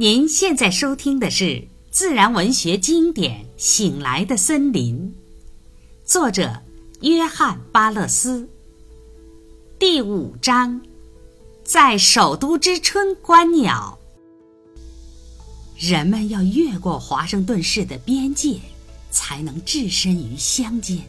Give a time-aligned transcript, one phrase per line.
[0.00, 4.94] 您现在收听的是自然文学经典《醒来的森林》，
[6.08, 6.62] 作者
[7.00, 8.48] 约翰·巴勒斯。
[9.76, 10.80] 第五章，
[11.64, 13.98] 在首都之春观鸟。
[15.76, 18.60] 人们要越过华盛顿市的边界，
[19.10, 21.02] 才能置身于乡间。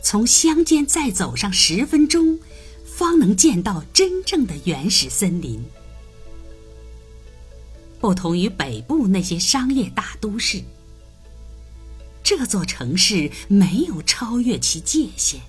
[0.00, 2.38] 从乡间再走上十分钟，
[2.84, 5.60] 方能见到真正的原始森林。
[8.00, 10.62] 不同于北部那些商业大都市，
[12.22, 15.40] 这座城市没有超越其界限。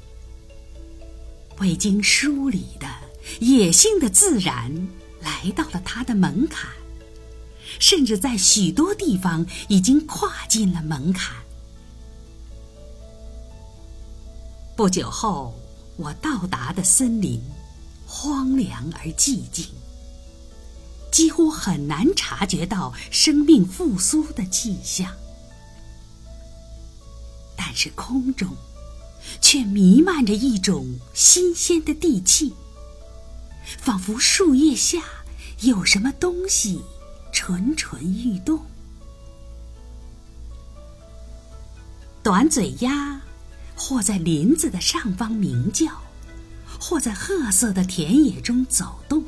[1.59, 2.87] 未经梳理的
[3.39, 4.87] 野性的自然
[5.21, 6.69] 来到了它的门槛，
[7.79, 11.35] 甚至在许多地方已经跨进了门槛。
[14.75, 15.53] 不久后，
[15.97, 17.41] 我到达的森林
[18.07, 19.65] 荒凉而寂静。
[21.11, 25.11] 几乎很难察觉到生命复苏的迹象，
[27.57, 28.55] 但是空中
[29.41, 32.53] 却弥漫着一种新鲜的地气，
[33.79, 35.03] 仿佛树叶下
[35.61, 36.81] 有什么东西
[37.31, 38.59] 蠢蠢欲动。
[42.21, 43.21] 短嘴鸭
[43.75, 45.87] 或在林子的上方鸣叫，
[46.79, 49.23] 或在褐色的田野中走动。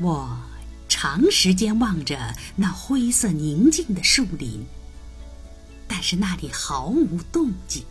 [0.00, 0.38] 我
[0.88, 4.64] 长时间望着那灰色宁静的树林，
[5.86, 7.84] 但是那里毫无动静。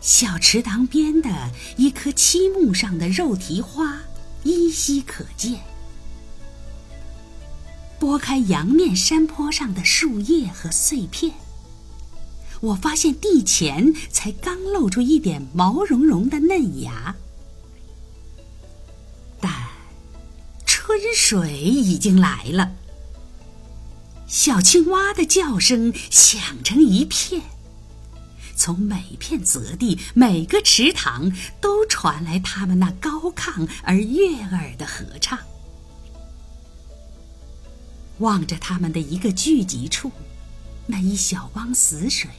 [0.00, 3.98] 小池塘边的一棵漆木上的肉蹄花
[4.44, 5.60] 依稀可见。
[7.98, 11.34] 拨开阳面山坡上的树叶和碎片，
[12.60, 17.16] 我发现地前才刚露出一点毛茸茸的嫩芽。
[21.18, 22.76] 水已经来了，
[24.28, 27.42] 小青蛙的叫声响成一片，
[28.54, 35.36] 从每片泽地、每个池塘都传来它们那高亢而悦耳的合唱。
[38.20, 40.12] 望着它们的一个聚集处，
[40.86, 42.30] 那一小汪死水，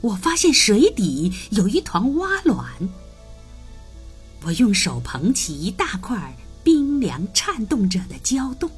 [0.00, 2.66] 我发现水底有一团蛙卵。
[4.42, 6.36] 我用手捧起一大块。
[6.66, 8.68] 冰凉颤动着的胶冻。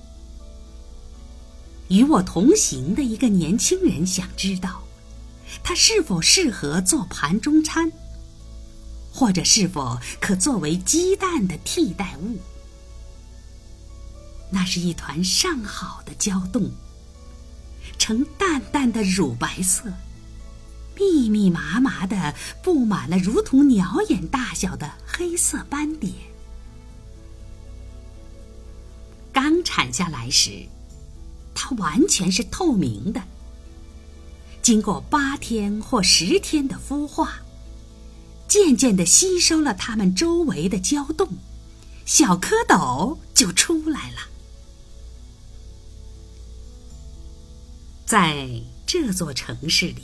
[1.89, 4.83] 与我同行的一个年轻人想知道，
[5.65, 7.91] 它是否适合做盘中餐，
[9.11, 12.39] 或者是否可作为鸡蛋的替代物。
[14.51, 16.71] 那是一团上好的胶冻，
[17.99, 19.91] 呈淡淡的乳白色，
[20.95, 26.13] 密密麻麻的布满了如同鸟眼大小的黑色斑点。
[29.69, 30.67] 产下来时，
[31.55, 33.23] 它完全是透明的。
[34.63, 37.41] 经过八天或十天的孵化，
[38.49, 41.29] 渐渐的吸收了它们周围的胶冻，
[42.07, 44.21] 小蝌蚪就出来了。
[48.07, 50.03] 在这座城市里，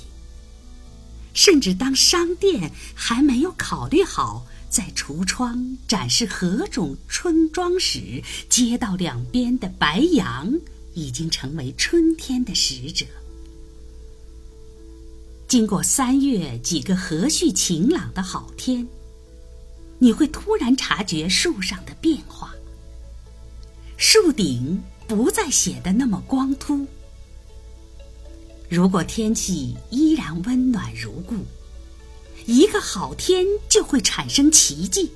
[1.32, 4.44] 甚至当商店还没有考虑好。
[4.74, 10.52] 在橱窗展示何种春装时，街道两边的白杨
[10.94, 13.06] 已经成为春天的使者。
[15.46, 18.88] 经过三月几个和煦晴朗的好天，
[20.00, 22.52] 你会突然察觉树上的变化。
[23.96, 26.84] 树顶不再显得那么光秃。
[28.68, 31.36] 如果天气依然温暖如故。
[32.46, 35.10] 一个好天就会产生奇迹。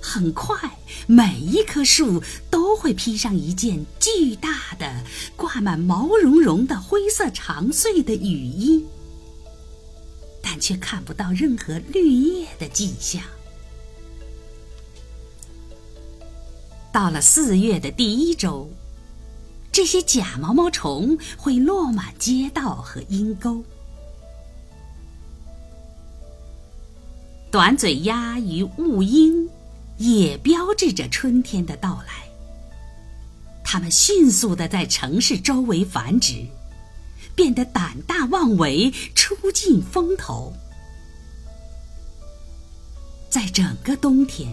[0.00, 5.02] 很快，每一棵树都会披上一件巨大的、
[5.34, 8.84] 挂满毛茸茸的灰色长穗的雨衣，
[10.42, 13.22] 但却看不到任何绿叶的迹象。
[16.92, 18.70] 到了四月的第一周，
[19.72, 23.64] 这些假毛毛虫会落满街道和阴沟。
[27.54, 29.48] 短嘴鸭与雾鹰
[29.98, 32.28] 也标志着春天的到来。
[33.62, 36.44] 它们迅速的在城市周围繁殖，
[37.36, 40.52] 变得胆大妄为，出尽风头。
[43.30, 44.52] 在整个冬天，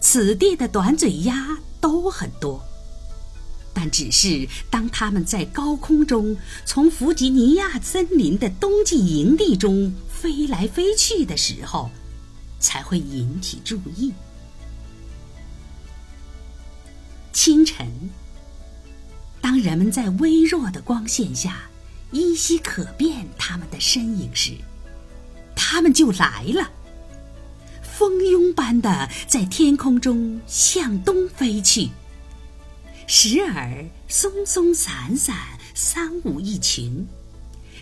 [0.00, 2.64] 此地的短嘴鸭都很多，
[3.74, 6.34] 但只是当它们在高空中
[6.64, 9.92] 从弗吉尼亚森林的冬季营地中。
[10.22, 11.90] 飞来飞去的时候，
[12.60, 14.12] 才会引起注意。
[17.32, 17.88] 清晨，
[19.40, 21.62] 当人们在微弱的光线下
[22.12, 24.52] 依稀可辨它们的身影时，
[25.56, 26.70] 它们就来了，
[27.82, 31.90] 蜂拥般的在天空中向东飞去，
[33.08, 35.36] 时而松松散散，
[35.74, 37.04] 三五一群。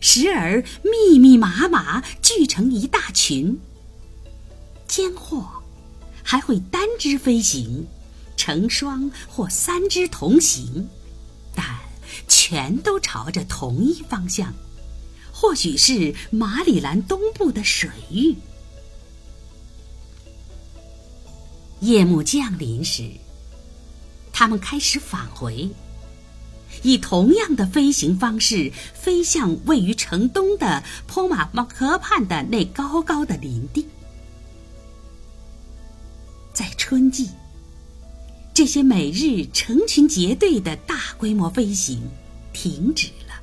[0.00, 3.60] 时而密密麻麻聚成一大群，
[4.88, 5.46] 间或
[6.22, 7.86] 还会单只飞行，
[8.36, 10.88] 成双或三只同行，
[11.54, 11.66] 但
[12.26, 14.54] 全都朝着同一方向，
[15.32, 18.34] 或许是马里兰东部的水域。
[21.80, 23.10] 夜幕降临时，
[24.32, 25.68] 他们开始返回。
[26.82, 33.86] 以同样的飞行方式飞向位于城东的坡马马河畔的那高高的林地。
[36.52, 37.30] 在春季，
[38.52, 42.02] 这些每日成群结队的大规模飞行
[42.52, 43.34] 停止了，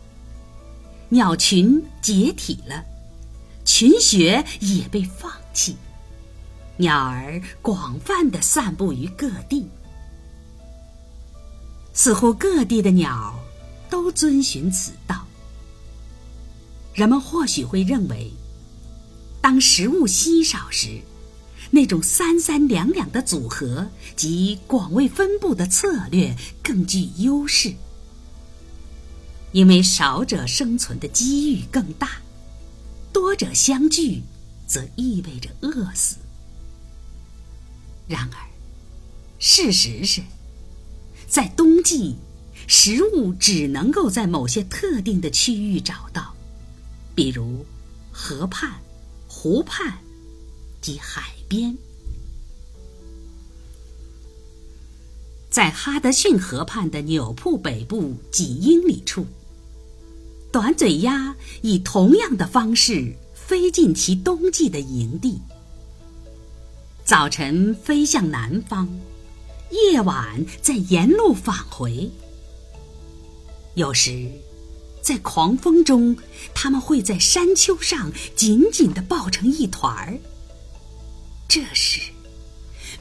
[1.10, 2.84] 鸟群解体了，
[3.66, 5.78] 群穴也被放弃，
[6.76, 9.68] 鸟儿广泛的散布于各地。
[11.98, 13.34] 似乎各地的鸟
[13.90, 15.26] 都遵循此道。
[16.94, 18.32] 人们或许会认为，
[19.42, 21.02] 当食物稀少时，
[21.72, 27.74] 那种三三两两的组合及广为分布的策略更具优势，
[29.52, 32.22] 因为少者生存的机遇更大，
[33.12, 34.22] 多者相聚
[34.68, 36.18] 则意味着饿死。
[38.08, 38.38] 然而，
[39.40, 40.22] 事实是。
[41.28, 42.16] 在冬季，
[42.68, 46.34] 食物只能够在某些特定的区域找到，
[47.14, 47.66] 比如
[48.12, 48.72] 河畔、
[49.28, 50.00] 湖畔
[50.82, 51.78] 及海边。
[55.50, 59.26] 在哈德逊河畔的纽铺北部几英里处，
[60.52, 65.42] 短嘴鸭以同样的方式飞进其冬季的营地，
[67.04, 68.88] 早晨飞向南方。
[69.72, 72.10] 夜晚再沿路返回。
[73.76, 74.32] 有时，
[75.02, 76.18] 在狂风中，
[76.56, 80.18] 它们会在山丘上紧紧的抱成一团儿。
[81.48, 82.00] 这时，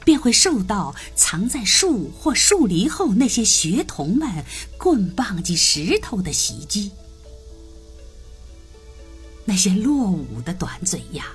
[0.05, 4.45] 便会受到藏在树或树篱后那些学童们
[4.77, 6.91] 棍棒及石头的袭击。
[9.45, 11.25] 那些落伍的短嘴鸭，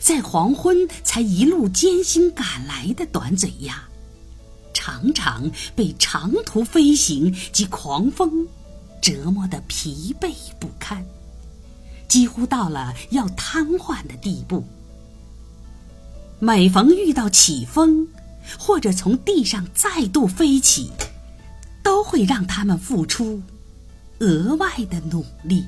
[0.00, 3.88] 在黄昏才一路艰辛赶来的短嘴鸭。
[4.84, 8.48] 常常被长途飞行及狂风
[9.00, 11.06] 折磨得疲惫不堪，
[12.08, 14.64] 几乎到了要瘫痪的地步。
[16.40, 18.08] 每逢遇到起风，
[18.58, 20.90] 或者从地上再度飞起，
[21.84, 23.40] 都会让他们付出
[24.18, 25.64] 额外的努力。